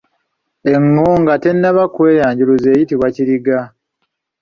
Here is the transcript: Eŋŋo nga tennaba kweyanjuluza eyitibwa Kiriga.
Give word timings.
Eŋŋo 0.73 1.09
nga 1.21 1.35
tennaba 1.43 1.83
kweyanjuluza 1.95 2.69
eyitibwa 2.71 3.07
Kiriga. 3.15 3.59